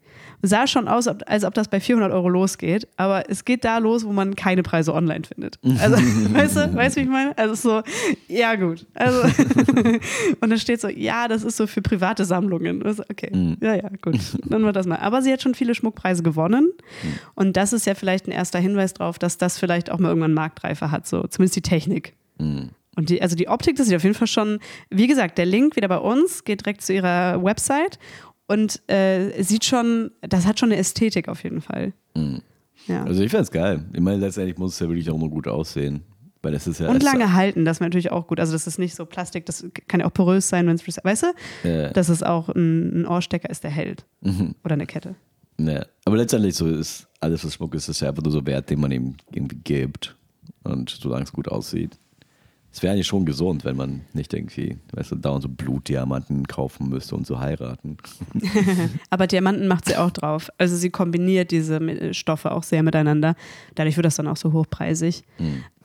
[0.44, 4.06] Sah schon aus, als ob das bei 400 Euro losgeht, aber es geht da los,
[4.06, 5.60] wo man keine Preise online findet.
[5.80, 5.96] Also,
[6.34, 7.38] weißt du, weißt du, wie ich meine?
[7.38, 7.82] Also so,
[8.28, 8.86] ja gut.
[8.96, 9.22] Also,
[10.42, 12.80] und dann steht so, ja, das ist so für private Sammlungen.
[12.80, 13.32] Das- Okay,
[13.62, 14.18] ja, ja, gut.
[14.46, 14.98] Dann wird das mal.
[14.98, 16.72] Aber sie hat schon viele Schmuckpreise gewonnen
[17.36, 20.34] und das ist ja vielleicht ein erster Hinweis darauf, dass das vielleicht auch mal irgendwann
[20.34, 22.14] Marktreife hat, so zumindest die Technik.
[22.96, 25.76] Und die, also die Optik, das sieht auf jeden Fall schon, wie gesagt, der Link
[25.76, 28.00] wieder bei uns, geht direkt zu ihrer Website
[28.48, 31.94] und äh, sieht schon, das hat schon eine Ästhetik auf jeden Fall.
[32.88, 33.04] Ja.
[33.06, 33.86] Also ich finde es geil.
[33.94, 36.04] Ich meine, letztendlich muss es ja wirklich auch nur gut aussehen.
[36.44, 38.40] Weil das ist ja Und lange halten, das wäre natürlich auch gut.
[38.40, 41.24] Also das ist nicht so Plastik, das kann ja auch porös sein, wenn es, weißt
[41.64, 41.90] du, Ja.
[41.92, 44.06] dass es auch ein, ein Ohrstecker ist, der hält.
[44.64, 45.16] Oder eine Kette.
[45.60, 45.86] Ja.
[46.04, 48.80] Aber letztendlich so ist alles, was Schmuck ist, ist ja einfach nur so Wert, den
[48.82, 50.16] man ihm irgendwie gibt.
[50.64, 51.98] Und solange es gut aussieht.
[52.74, 56.88] Es wäre eigentlich schon gesund, wenn man nicht irgendwie, weißt du, dauernd so Blutdiamanten kaufen
[56.88, 57.98] müsste und so heiraten.
[59.10, 60.50] Aber Diamanten macht sie auch drauf.
[60.58, 63.36] Also sie kombiniert diese Mi- Stoffe auch sehr miteinander.
[63.76, 65.24] Dadurch wird das dann auch so hochpreisig.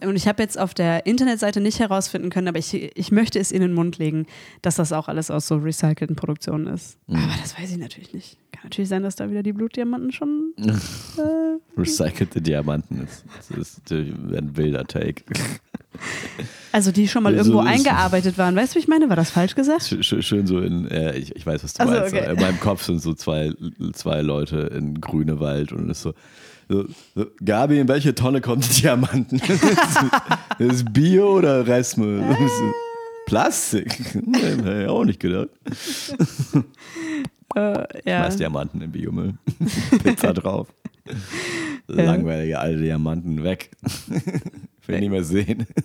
[0.00, 3.50] Und ich habe jetzt auf der Internetseite nicht herausfinden können, aber ich, ich möchte es
[3.50, 4.26] in den Mund legen,
[4.62, 6.98] dass das auch alles aus so recycelten Produktionen ist.
[7.08, 8.38] Aber das weiß ich natürlich nicht.
[8.52, 10.52] Kann natürlich sein, dass da wieder die Blutdiamanten schon.
[11.18, 15.22] Äh, Recycelte Diamanten ist, das ist ein wilder Take.
[16.72, 18.54] Also die schon mal So irgendwo ist- eingearbeitet waren.
[18.56, 19.08] Weißt du, wie ich meine?
[19.08, 19.82] War das falsch gesagt?
[20.00, 22.14] Schön, schön- so in, äh, ich, ich weiß, was du Ach so, meinst.
[22.14, 22.30] okay.
[22.32, 23.52] In meinem Kopf sind so zwei,
[23.92, 26.14] zwei Leute in Grünewald und es ist so,
[26.68, 29.40] so, so, Gabi, in welche Tonne kommt die Diamanten?
[30.58, 32.22] das ist Bio oder Restmüll?
[33.26, 34.14] Plastik?
[34.26, 35.48] Nee, hätte ich auch nicht gedacht.
[37.54, 38.18] Äh, ja.
[38.22, 39.34] Schmeiß Diamanten im Biomüll.
[40.02, 40.68] Pizza drauf.
[41.86, 43.70] Langweilige alte Diamanten weg.
[44.88, 45.66] Will nie mehr sehen.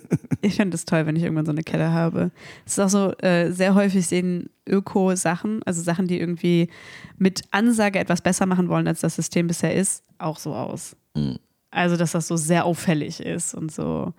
[0.44, 2.32] Ich finde es toll, wenn ich irgendwann so eine Kette habe.
[2.66, 6.68] Es ist auch so, äh, sehr häufig sehen Öko-Sachen, also Sachen, die irgendwie
[7.16, 10.96] mit Ansage etwas besser machen wollen, als das System bisher ist, auch so aus.
[11.14, 11.38] Mhm.
[11.70, 14.14] Also, dass das so sehr auffällig ist und so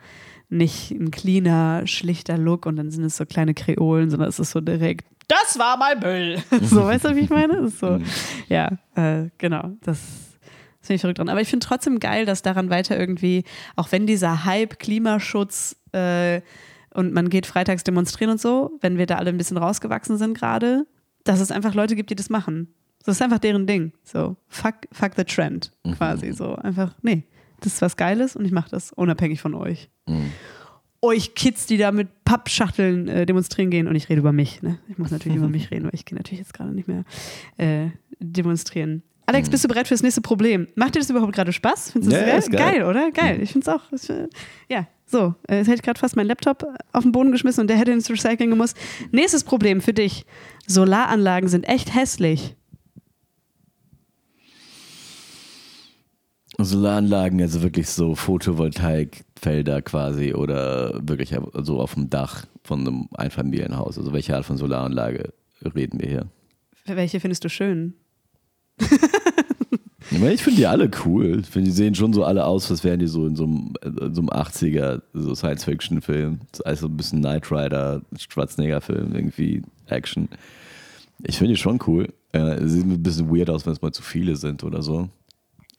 [0.48, 4.52] nicht ein cleaner, schlichter Look und dann sind es so kleine Kreolen, sondern es ist
[4.52, 6.42] so direkt, das war mal Müll.
[6.62, 7.58] so, weißt du, wie ich meine?
[7.58, 8.00] Ist so,
[8.48, 10.00] ja, äh, genau, das
[10.84, 11.30] das finde ich verrückt dran.
[11.30, 13.46] Aber ich finde trotzdem geil, dass daran weiter irgendwie,
[13.78, 16.42] auch wenn dieser Hype Klimaschutz äh,
[16.94, 20.38] und man geht freitags demonstrieren und so, wenn wir da alle ein bisschen rausgewachsen sind
[20.38, 20.86] gerade,
[21.24, 22.68] dass es einfach Leute gibt, die das machen.
[23.06, 23.94] Das ist einfach deren Ding.
[24.04, 26.34] So, fuck, fuck the trend, quasi.
[26.34, 27.24] So, einfach, nee,
[27.62, 29.90] das ist was Geiles und ich mache das unabhängig von euch.
[31.02, 34.62] Euch Kids, die da mit Pappschachteln äh, demonstrieren gehen und ich rede über mich.
[34.62, 34.80] Ne?
[34.90, 37.06] Ich muss natürlich über mich reden, weil ich gehe natürlich jetzt gerade nicht mehr
[37.56, 37.88] äh,
[38.20, 39.02] demonstrieren.
[39.26, 40.68] Alex, bist du bereit für das nächste Problem?
[40.76, 41.92] Macht dir das überhaupt gerade Spaß?
[41.92, 42.80] Findest du Ja, das geil?
[42.80, 42.84] geil.
[42.84, 43.12] oder?
[43.12, 43.42] Geil.
[43.42, 43.92] Ich finde es auch.
[43.92, 44.10] Ich,
[44.70, 45.36] ja, so.
[45.48, 47.92] Äh, Jetzt hätte ich gerade fast meinen Laptop auf den Boden geschmissen und der hätte
[47.92, 48.76] ins Recycling gemusst.
[49.12, 50.26] Nächstes Problem für dich.
[50.68, 52.56] Solaranlagen sind echt hässlich.
[56.60, 61.34] Solaranlagen, also wirklich so Photovoltaikfelder quasi oder wirklich
[61.64, 63.98] so auf dem Dach von einem Einfamilienhaus.
[63.98, 65.34] Also welche Art von Solaranlage
[65.76, 66.28] reden wir hier?
[66.86, 67.96] Welche findest du schön?
[70.12, 71.40] Ich, finde die alle cool.
[71.42, 73.74] Ich finde, die sehen schon so alle aus, als wären die so in so einem,
[73.84, 76.42] in so einem 80er so Science-Fiction-Film.
[76.66, 80.30] Also ein bisschen Knight Rider, Schwarzenegger-Film, irgendwie Action.
[81.24, 82.14] Ich finde die schon cool.
[82.32, 85.10] Äh, sie sehen ein bisschen weird aus, wenn es mal zu viele sind oder so.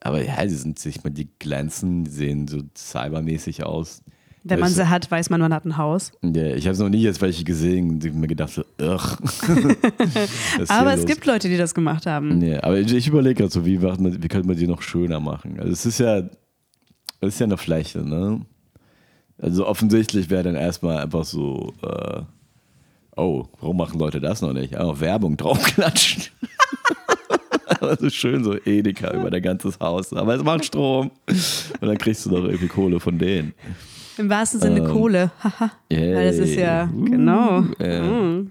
[0.01, 4.03] Aber ja, die sind sich mal, die glänzen, die sehen so cybermäßig aus.
[4.47, 6.13] Wenn man sie hat, weiß man, man hat ein Haus.
[6.23, 10.93] Ja, ich habe noch nie jetzt welche gesehen und hab mir gedacht, so, ist Aber
[10.93, 11.07] es los?
[11.07, 12.39] gibt Leute, die das gemacht haben.
[12.39, 14.83] Nee, aber ich, ich überlege gerade so, wie, macht man, wie könnte man die noch
[14.83, 15.59] schöner machen?
[15.59, 16.29] Also es ist ja, es
[17.35, 18.43] ist ja eine Fläche, ne?
[19.39, 22.21] Also offensichtlich wäre dann erstmal einfach so, äh,
[23.17, 24.77] oh, warum machen Leute das noch nicht?
[24.77, 26.25] Einfach Werbung draufklatschen.
[27.81, 31.11] Also schön so Edeka über dein ganzes Haus, aber es macht Strom.
[31.27, 33.53] Und dann kriegst du doch irgendwie Kohle von denen.
[34.19, 35.31] Im wahrsten Sinne Ähm, Kohle.
[35.43, 35.71] Haha.
[35.91, 37.65] Weil das ist ja, genau.
[37.79, 38.51] äh, Mm.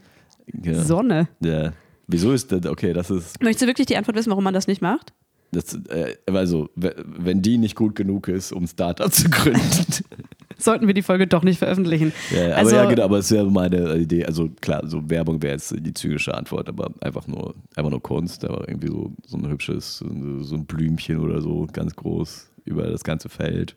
[0.62, 0.84] Ja.
[0.84, 1.30] Sonne.
[1.40, 1.72] Ja.
[2.08, 4.68] Wieso ist das, okay, das ist, Möchtest du wirklich die Antwort wissen, warum man das
[4.68, 5.14] nicht macht?
[5.52, 9.62] das, äh, also, wenn die nicht gut genug ist, um Startup zu gründen.
[10.58, 12.12] Sollten wir die Folge doch nicht veröffentlichen.
[12.32, 15.54] ja, aber also, ja, genau, aber es wäre meine Idee, also klar, so Werbung wäre
[15.54, 19.48] jetzt die zügische Antwort, aber einfach nur, einfach nur Kunst, aber irgendwie so, so ein
[19.50, 23.76] hübsches, so ein Blümchen oder so, ganz groß, über das ganze Feld.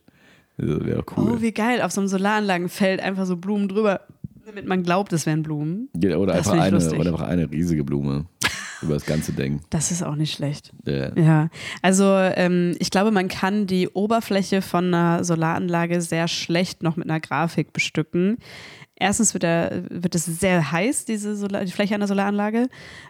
[0.59, 1.37] Das wäre cool.
[1.37, 1.83] Oh, wie geil.
[1.83, 4.01] Auf so einem Solaranlagenfeld einfach so Blumen drüber,
[4.47, 5.88] damit man glaubt, es wären Blumen.
[5.97, 6.99] Ja, oder, das einfach eine, lustig.
[6.99, 8.27] oder einfach eine riesige Blume
[8.83, 9.61] über das ganze Ding.
[9.71, 10.73] Das ist auch nicht schlecht.
[10.87, 11.14] Ja.
[11.16, 11.51] Ja,
[11.83, 17.09] also ähm, ich glaube, man kann die Oberfläche von einer Solaranlage sehr schlecht noch mit
[17.09, 18.38] einer Grafik bestücken.
[18.99, 22.69] Erstens wird, der, wird es sehr heiß, diese Solar, die Fläche einer Solaranlage,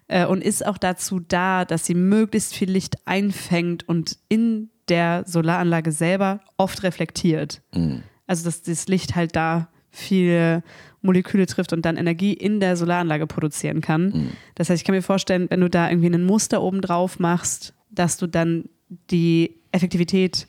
[0.09, 5.25] äh, und ist auch dazu da, dass sie möglichst viel Licht einfängt und in der
[5.27, 7.63] Solaranlage selber oft reflektiert.
[7.75, 8.03] Mhm.
[8.27, 10.63] Also dass das Licht halt da viele
[11.03, 14.05] Moleküle trifft und dann Energie in der Solaranlage produzieren kann.
[14.09, 14.31] Mhm.
[14.55, 17.75] Das heißt, ich kann mir vorstellen, wenn du da irgendwie ein Muster oben drauf machst,
[17.91, 18.69] dass du dann
[19.11, 20.49] die Effektivität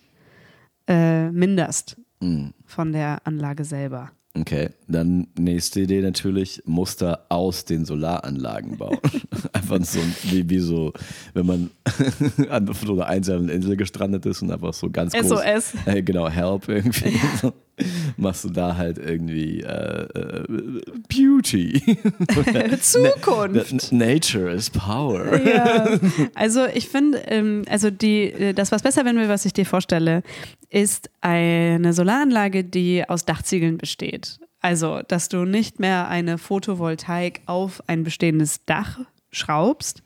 [0.87, 2.53] äh, minderst Mhm.
[2.65, 4.11] von der Anlage selber.
[4.41, 8.99] Okay, dann nächste Idee natürlich, Muster aus den Solaranlagen bauen.
[9.53, 10.93] einfach so wie, wie so,
[11.33, 11.71] wenn man
[12.49, 15.29] an so einer einsamen Insel gestrandet ist und einfach so ganz groß.
[15.29, 15.73] SOS.
[15.85, 17.19] Äh, genau, Help irgendwie.
[17.41, 17.53] So,
[18.17, 21.81] machst du da halt irgendwie äh, äh, Beauty.
[22.81, 23.91] Zukunft.
[23.91, 25.39] Na- Nature is power.
[25.41, 25.99] Ja,
[26.35, 29.65] also ich finde, ähm, also die, äh, das was besser, wenn wir, was ich dir
[29.65, 30.23] vorstelle,
[30.69, 34.39] ist eine Solaranlage, die aus Dachziegeln besteht.
[34.59, 38.99] Also, dass du nicht mehr eine Photovoltaik auf ein bestehendes Dach
[39.31, 40.01] schraubst,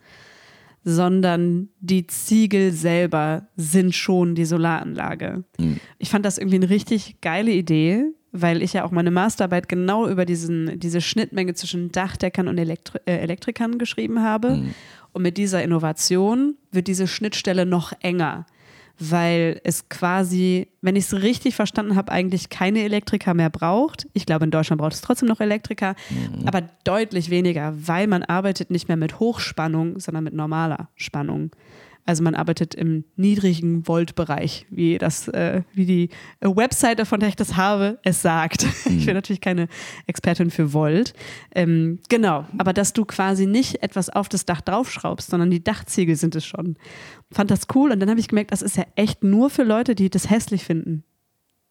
[0.84, 5.44] sondern die Ziegel selber sind schon die Solaranlage.
[5.58, 5.80] Mhm.
[5.98, 10.08] Ich fand das irgendwie eine richtig geile Idee, weil ich ja auch meine Masterarbeit genau
[10.08, 14.56] über diesen, diese Schnittmenge zwischen Dachdeckern und Elektri äh, Elektrikern geschrieben habe.
[14.56, 14.74] Mhm.
[15.12, 18.46] Und mit dieser Innovation wird diese Schnittstelle noch enger,
[19.10, 24.06] weil es quasi, wenn ich es richtig verstanden habe, eigentlich keine Elektriker mehr braucht.
[24.12, 25.94] Ich glaube, in Deutschland braucht es trotzdem noch Elektriker,
[26.46, 31.50] aber deutlich weniger, weil man arbeitet nicht mehr mit Hochspannung, sondern mit normaler Spannung.
[32.04, 36.08] Also man arbeitet im niedrigen Voltbereich, wie das, äh, wie die
[36.40, 38.66] Webseite, von der ich das habe, es sagt.
[38.92, 39.68] Ich bin natürlich keine
[40.06, 41.14] Expertin für Volt.
[41.54, 46.14] Ähm, genau, aber dass du quasi nicht etwas auf das Dach draufschraubst, sondern die Dachziegel
[46.14, 46.76] sind es schon.
[47.32, 49.94] Fand das cool und dann habe ich gemerkt, das ist ja echt nur für Leute,
[49.94, 51.04] die das hässlich finden.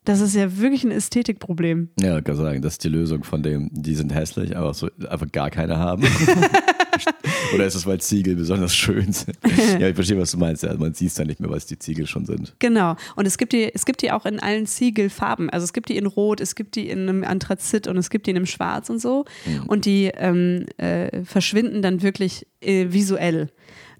[0.04, 1.90] Das ist ja wirklich ein Ästhetikproblem.
[2.00, 4.90] Ja, ich kann sagen, das ist die Lösung von dem, die sind hässlich, aber so
[5.08, 6.04] einfach gar keine haben.
[7.54, 9.38] Oder ist es, weil Ziegel besonders schön sind?
[9.80, 10.64] ja, ich verstehe, was du meinst.
[10.64, 12.56] Ja, man sieht es dann nicht mehr, was die Ziegel schon sind.
[12.60, 12.96] Genau.
[13.16, 15.50] Und es gibt die, es gibt die auch in allen Ziegelfarben.
[15.50, 18.26] Also es gibt die in Rot, es gibt die in einem Anthrazit und es gibt
[18.26, 19.26] die in einem Schwarz und so.
[19.68, 23.50] Und die ähm, äh, verschwinden dann wirklich äh, visuell.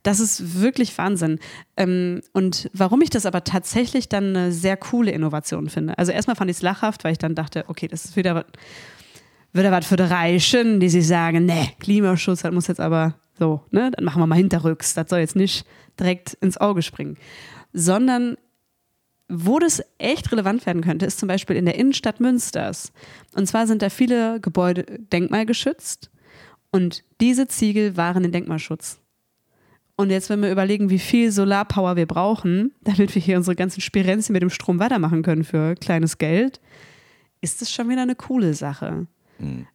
[0.04, 1.40] Das ist wirklich Wahnsinn.
[1.78, 5.98] Ähm, und warum ich das aber tatsächlich dann eine sehr coole Innovation finde.
[5.98, 8.46] Also erstmal fand ich es lachhaft, weil ich dann dachte, okay, das ist wieder
[9.54, 13.62] wieder was für die Reichen, die sich sagen, ne, Klimaschutz, das muss jetzt aber so,
[13.72, 14.94] ne, dann machen wir mal hinterrücks.
[14.94, 15.66] Das soll jetzt nicht
[16.00, 17.18] direkt ins Auge springen.
[17.74, 18.38] Sondern
[19.28, 22.92] wo das echt relevant werden könnte, ist zum Beispiel in der Innenstadt Münsters.
[23.34, 26.12] Und zwar sind da viele Gebäude denkmalgeschützt
[26.72, 29.01] und diese Ziegel waren in Denkmalschutz.
[29.96, 33.82] Und jetzt, wenn wir überlegen, wie viel Solarpower wir brauchen, damit wir hier unsere ganzen
[33.82, 36.60] Spirenzien mit dem Strom weitermachen können für kleines Geld,
[37.42, 39.08] ist das schon wieder eine coole Sache.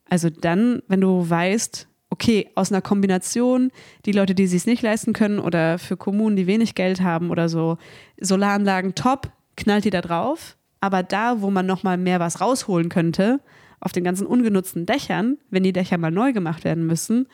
[0.09, 3.73] Also dann, wenn du weißt, okay, aus einer Kombination,
[4.05, 7.31] die Leute, die es sich nicht leisten können oder für Kommunen, die wenig Geld haben
[7.31, 7.79] oder so,
[8.21, 10.57] Solaranlagen top, knallt die da drauf.
[10.81, 13.41] Aber da, wo man nochmal mehr was rausholen könnte,
[13.81, 17.27] auf den ganzen ungenutzten Dächern, wenn die Dächer mal neu gemacht werden müssen,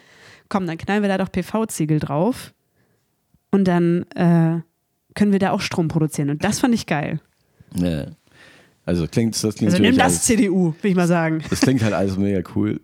[0.49, 2.55] komm, dann knallen wir da doch PV-Ziegel drauf
[3.53, 4.61] und dann äh,
[5.15, 6.31] können wir da auch Strom produzieren.
[6.31, 7.21] Und das fand ich geil.
[7.77, 8.07] Ja.
[8.85, 11.45] Also klingt, das klingt Also nimm das alles- CDU, will ich mal sagen.
[11.51, 12.81] Das klingt halt alles mega cool.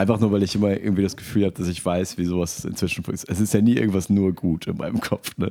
[0.00, 3.04] Einfach nur, weil ich immer irgendwie das Gefühl habe, dass ich weiß, wie sowas inzwischen
[3.04, 3.30] funktioniert.
[3.36, 5.36] Es ist ja nie irgendwas nur gut in meinem Kopf.
[5.36, 5.50] Ne?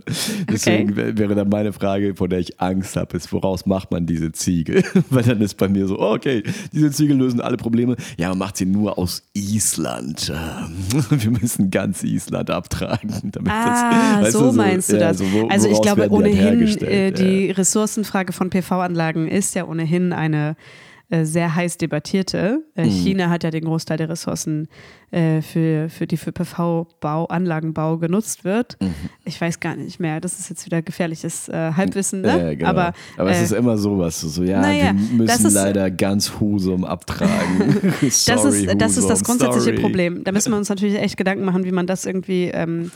[0.52, 4.06] Deswegen wär- wäre dann meine Frage, vor der ich Angst habe, ist, woraus macht man
[4.08, 4.84] diese Ziegel?
[5.12, 6.42] weil dann ist bei mir so, oh, okay,
[6.74, 7.96] diese Ziegel lösen alle Probleme.
[8.18, 10.32] Ja, man macht sie nur aus Island.
[11.10, 13.14] Wir müssen ganz Island abtragen.
[13.32, 15.20] Damit Ah, das, weißt so meinst du ja, das.
[15.20, 19.66] so wo- also ich glaube werden die ohnehin, äh, die Ressourcenfrage von PV-Anlagen ist ja
[19.66, 20.56] ohnehin eine
[21.12, 22.63] sehr heiß debattierte.
[22.76, 22.89] Äh, Mhm.
[22.91, 24.67] China hat ja den Großteil der Ressourcen,
[25.12, 28.78] äh, für, für die für PV-Bau, Anlagenbau genutzt wird.
[28.80, 28.93] Mhm.
[29.26, 30.22] Ich weiß gar nicht mehr.
[30.22, 32.28] Das ist jetzt wieder gefährliches äh, Halbwissen, ne?
[32.28, 32.69] Ja, genau.
[32.69, 35.89] Aber, Aber es äh, ist immer sowas, so, ja, naja, wir das müssen ist- leider
[35.89, 37.91] ganz Husum abtragen.
[38.02, 39.80] das, Sorry, ist, das ist das grundsätzliche sorry.
[39.80, 40.24] Problem.
[40.24, 42.91] Da müssen wir uns natürlich echt Gedanken machen, wie man das irgendwie ähm,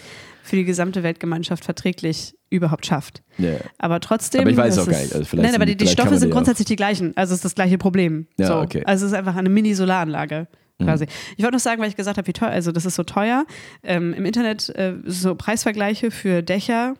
[0.45, 3.23] für die gesamte Weltgemeinschaft verträglich überhaupt schafft.
[3.37, 3.51] Ja.
[3.77, 4.41] Aber trotzdem.
[4.41, 5.13] Aber ich weiß auch gar nicht.
[5.13, 7.15] Also vielleicht Nein, aber die, die Stoffe sind die auch- grundsätzlich die gleichen.
[7.15, 8.27] Also es ist das gleiche Problem.
[8.37, 8.55] Ja, so.
[8.57, 8.83] okay.
[8.85, 10.47] Also es ist einfach eine Mini-Solaranlage.
[10.79, 10.83] Mhm.
[10.85, 11.05] Quasi.
[11.37, 13.45] Ich wollte noch sagen, weil ich gesagt habe, wie teuer, also das ist so teuer.
[13.83, 16.95] Ähm, Im Internet äh, so Preisvergleiche für Dächer.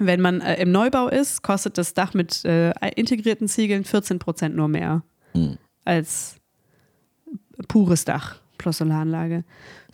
[0.00, 4.68] Wenn man äh, im Neubau ist, kostet das Dach mit äh, integrierten Ziegeln 14% nur
[4.68, 5.02] mehr
[5.34, 5.56] Hm.
[5.84, 6.34] als
[7.68, 9.44] pures Dach plus Solaranlage.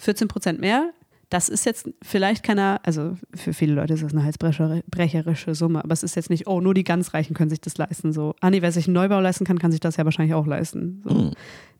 [0.02, 0.90] 14% mehr.
[1.33, 5.95] Das ist jetzt vielleicht keiner, also für viele Leute ist das eine halsbrecherische Summe, aber
[5.95, 8.12] es ist jetzt nicht, oh, nur die ganz Reichen können sich das leisten.
[8.12, 10.47] So, ah nee, wer sich einen Neubau leisten kann, kann sich das ja wahrscheinlich auch
[10.47, 11.01] leisten.
[11.05, 11.11] So.
[11.11, 11.31] Hm.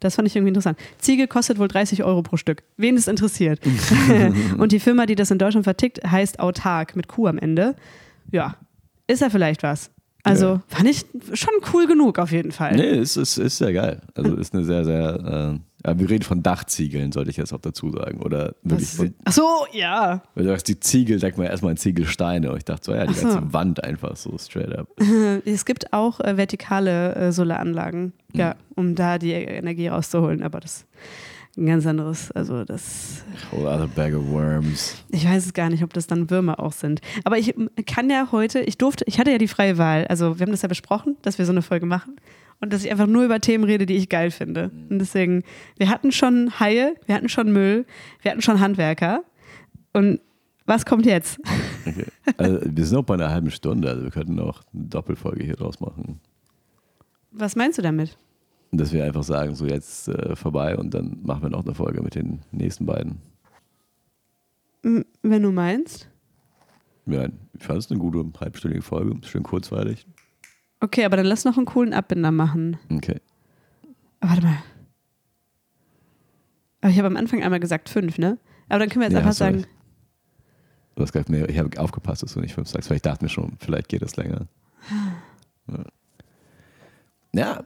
[0.01, 0.79] Das fand ich irgendwie interessant.
[0.97, 2.62] Ziegel kostet wohl 30 Euro pro Stück.
[2.79, 3.61] Wen es interessiert.
[4.57, 7.77] Und die Firma, die das in Deutschland vertickt, heißt Autark mit Q am Ende.
[8.31, 8.57] Ja,
[9.07, 9.91] ist ja vielleicht was.
[10.25, 10.62] Also Ja.
[10.69, 12.77] fand ich schon cool genug auf jeden Fall.
[12.77, 14.01] Nee, ist, ist, ist sehr geil.
[14.15, 15.59] Also ist eine sehr, sehr.
[15.59, 18.21] Äh, wir reden von Dachziegeln, sollte ich jetzt auch dazu sagen.
[18.21, 19.14] Oder wirklich von.
[19.25, 20.23] Ach so, ja.
[20.35, 22.51] Weil du sagst, die Ziegel, sagt man erstmal an Ziegelsteine.
[22.51, 23.29] Und ich dachte so, ja, die so.
[23.29, 24.88] ganze Wand einfach so straight up.
[25.45, 30.77] Es gibt auch äh, vertikale äh, Solaranlagen, ja, um da die Energie rauszuholen, aber das
[30.77, 30.87] ist
[31.57, 34.97] ein ganz anderes, also das, Whole other bag of worms.
[35.11, 37.01] ich weiß es gar nicht, ob das dann Würmer auch sind.
[37.25, 37.55] Aber ich
[37.87, 40.62] kann ja heute, ich durfte, ich hatte ja die freie Wahl, also wir haben das
[40.62, 42.16] ja besprochen, dass wir so eine Folge machen
[42.62, 44.70] und dass ich einfach nur über Themen rede, die ich geil finde.
[44.88, 45.42] Und deswegen,
[45.77, 47.85] wir hatten schon Haie, wir hatten schon Müll,
[48.22, 49.25] wir hatten schon Handwerker
[49.92, 50.20] und
[50.64, 51.38] was kommt jetzt?
[51.85, 52.05] Okay.
[52.37, 55.57] Also, wir sind auch bei einer halben Stunde, also wir könnten auch eine Doppelfolge hier
[55.57, 56.20] draus machen.
[57.33, 58.16] Was meinst du damit?
[58.72, 62.03] dass wir einfach sagen, so jetzt äh, vorbei und dann machen wir noch eine Folge
[62.03, 63.18] mit den nächsten beiden.
[64.83, 66.09] Wenn du meinst.
[67.07, 70.07] Ja, ich fand es eine gute halbstündige Folge, schön kurzweilig.
[70.83, 72.77] Okay, aber dann lass noch einen coolen Abbinder machen.
[72.92, 73.21] Okay.
[74.21, 74.59] Warte mal.
[76.81, 78.37] Aber ich habe am Anfang einmal gesagt fünf, ne?
[78.68, 79.64] Aber dann können wir jetzt Ja, einfach du sagen.
[80.97, 83.25] Du hast gesagt, nee, ich habe aufgepasst, dass du nicht fünf sagst, weil ich dachte
[83.25, 84.47] mir schon, vielleicht geht das länger.
[87.33, 87.62] Ja.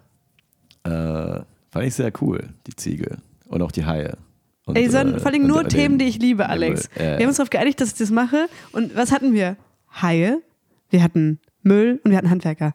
[0.84, 1.38] ja.
[1.38, 3.16] Äh, fand ich sehr cool, die Ziege.
[3.46, 4.18] Und auch die Haie.
[4.66, 6.88] Und, ey, sondern äh, vor allem und nur den- Themen, die ich liebe, Alex.
[6.96, 8.48] Äh, Wir haben uns darauf geeinigt, dass ich das mache.
[8.72, 9.56] Und was hatten wir?
[10.02, 10.42] Haie,
[10.90, 12.74] wir hatten Müll und wir hatten Handwerker.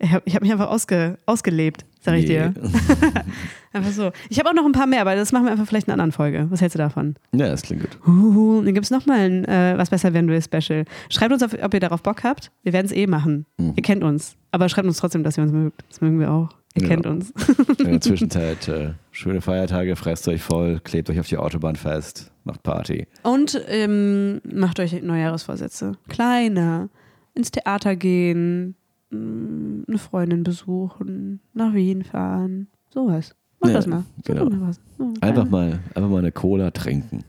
[0.00, 2.54] Ich habe hab mich einfach ausge, ausgelebt, sag ich dir.
[2.60, 2.68] Nee.
[3.72, 4.12] Einfach so.
[4.30, 6.02] Ich habe auch noch ein paar mehr, aber das machen wir einfach vielleicht in einer
[6.02, 6.46] anderen Folge.
[6.50, 7.16] Was hältst du davon?
[7.32, 7.98] Ja, das klingt gut.
[8.06, 10.84] Huhu, dann gibt es nochmal ein äh, Was besser werden will Special.
[11.10, 12.50] Schreibt uns, auf, ob ihr darauf Bock habt.
[12.62, 13.44] Wir werden es eh machen.
[13.58, 13.74] Mhm.
[13.76, 14.36] Ihr kennt uns.
[14.52, 15.84] Aber schreibt uns trotzdem, dass ihr uns mögt.
[15.90, 16.48] Das mögen wir auch.
[16.76, 16.88] Ihr Ja.
[16.88, 17.30] kennt uns.
[17.78, 22.30] In der Zwischenzeit äh, schöne Feiertage, fresst euch voll, klebt euch auf die Autobahn fest,
[22.44, 23.06] macht Party.
[23.22, 25.92] Und ähm, macht euch Neujahresvorsätze.
[26.08, 26.88] Kleine.
[27.34, 28.76] Ins Theater gehen.
[29.10, 31.40] Mh, Eine Freundin besuchen.
[31.54, 32.68] Nach Wien fahren.
[32.92, 33.34] Sowas.
[33.60, 33.96] Macht Ja, das mal.
[34.16, 34.44] Macht genau.
[34.46, 34.80] mal was.
[34.98, 37.24] So, Einfach mal, einfach mal eine Cola trinken.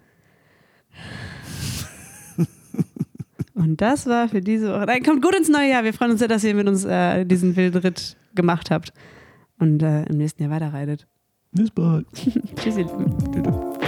[3.56, 4.86] Und das war für diese Woche.
[4.86, 5.84] Nein, kommt gut ins neue Jahr.
[5.84, 8.94] Wir freuen uns sehr, dass ihr mit uns äh, diesen wilden Ritt gemacht habt
[9.60, 11.08] und äh, im nächsten Jahr weiterreitet.
[11.52, 12.06] Bis bald.
[12.56, 13.18] Tschüss, ihr Lieben.
[13.34, 13.79] Tschüss.